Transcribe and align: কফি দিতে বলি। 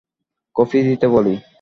কফি 0.55 0.77
দিতে 0.87 1.07
বলি। 1.07 1.33